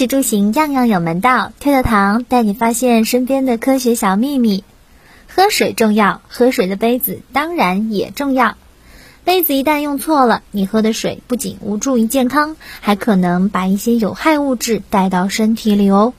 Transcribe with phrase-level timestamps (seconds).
[0.00, 4.64] 食住行样样有门道，跳跳糖带你发现身边的科学小秘密。
[5.28, 8.56] 喝水重要，喝水的杯子当然也重要。
[9.24, 16.14] 杯子一旦用错了，你喝的水不仅无助于健康，还可能把一些有害物质带到身体里哦。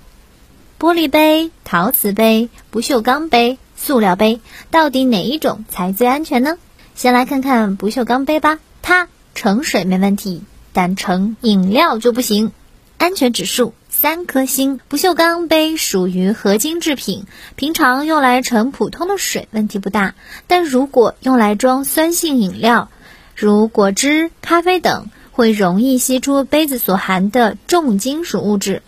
[0.80, 6.60] 玻璃杯、陶瓷杯、不锈钢杯、塑料杯，到底哪一种才最安全呢？
[6.94, 12.52] 先来看看不锈钢杯吧，它盛水没问题，但盛饮料就不行。
[13.02, 14.80] 安全指数三颗星。
[14.88, 20.14] 不锈钢杯属于合金制品，平常用来盛普通的水问题不大，
[20.46, 22.92] 但如果用来装酸性饮料，
[23.36, 28.84] 如果汁、咖啡等，会容易吸出杯子所含的重金属物质，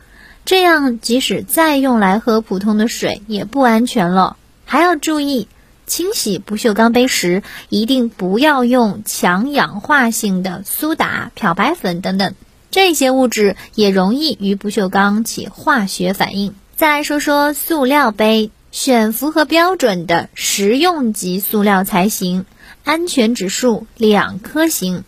[0.45, 4.37] 这样即使再用来喝普通的水也不安全了。
[4.63, 5.47] 还要注意，
[5.87, 12.35] 清洗不锈钢杯时，一定不要用强氧化性的苏打、漂白粉等等。
[12.73, 16.55] 这些物质也容易与不锈钢起化学反应。
[16.75, 22.47] 再来说说塑料杯，选符合标准的食用级塑料才行，
[22.83, 25.03] 安全指数两颗星。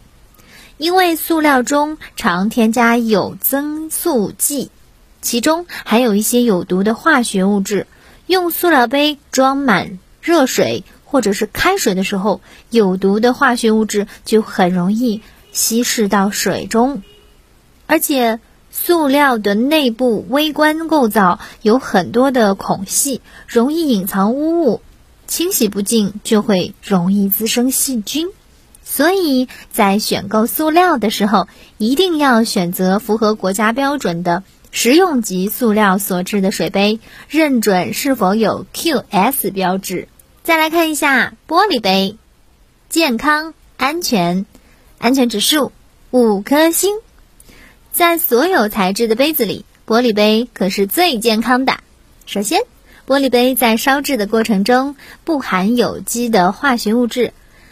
[0.78, 4.70] 因为塑料中常添加有增塑剂，
[5.24, 7.88] 其中含有一些有毒的化学物质。
[8.28, 17.02] 用塑料杯装满热水或者是开水的时候，有毒的化学物质就很容易稀释到水中。
[17.88, 18.40] 而且，
[18.72, 24.82] 塑料的内部微观构造有很多的孔隙，容易隐藏污物，
[25.28, 28.28] 清洗不净就会容易滋生细菌。
[28.84, 31.48] 所以在选购塑料的时候，
[31.78, 40.08] 一定要选择符合国家标准的食用级塑料所制的水杯，认准是否有 QS 标志。
[40.44, 42.18] 再来看一下玻璃杯，
[42.90, 44.46] 健康安全，
[45.00, 45.72] 安全指数
[46.12, 46.96] 五颗星。
[47.96, 51.78] 在所有材质的杯子里，玻璃杯可是最健康的。
[52.26, 52.60] 首先，
[53.08, 57.32] 玻璃杯在烧制的过程中不含有机的化学物质，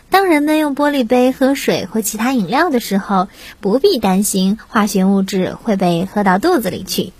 [0.09, 3.27] 当人们用玻璃杯喝水或其他饮料的时候，
[3.59, 7.11] 不必担心化学物质会被喝到肚子里去。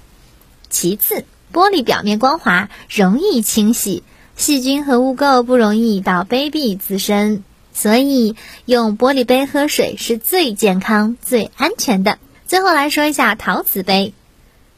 [0.70, 4.04] 其次，玻璃表面光滑，容易清洗，
[4.38, 12.18] 细菌和污垢不容易到杯壁滋生，所以用玻璃杯喝水是最健康、最安全的。
[12.54, 14.14] 最后来说一下陶瓷杯，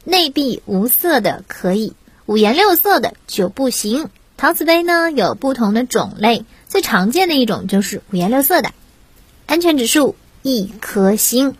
[0.02, 1.92] 内壁无色的可以，
[2.24, 4.08] 五颜六色的就不行。
[4.38, 8.72] 陶瓷杯呢有不同的种类，最常见的一种就是五颜六色的，
[9.44, 11.54] 安全指数一颗星。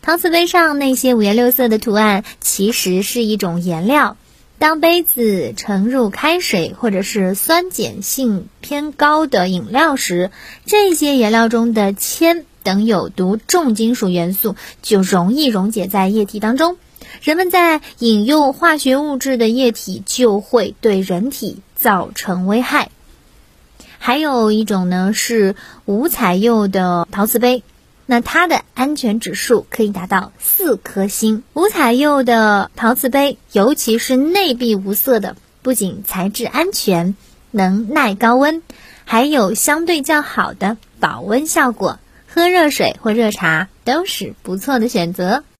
[0.00, 4.16] 陶瓷杯上那些五颜六色的图案其实是一种颜料，
[4.60, 10.30] 当杯子盛入开水或者是酸碱性偏高的饮料时，
[10.66, 12.46] 这些颜料中的铅。
[12.62, 16.76] 等有毒重金属元素就容易溶解在液体当中，
[17.22, 22.90] 人们在饮用化学物质的液体就会对人体造成危害。
[23.98, 27.62] 还有一种呢是五彩釉的陶瓷杯，
[28.06, 31.44] 那它的安全指数可以达到四颗星。
[31.54, 37.14] 五彩釉的陶瓷杯，尤其是内壁无色的，不仅材质安全，
[37.52, 38.62] 能耐高温，
[39.04, 42.00] 还有相对较好的保温效果。
[42.34, 45.44] 喝热水或热茶都是不错的选择。